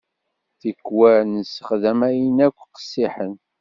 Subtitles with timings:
[0.59, 3.33] Tikwal nessexdam ayen akk qessiḥen.